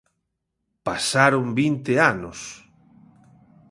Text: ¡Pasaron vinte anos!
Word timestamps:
¡Pasaron 0.87 1.45
vinte 1.59 1.93
anos! 2.11 2.39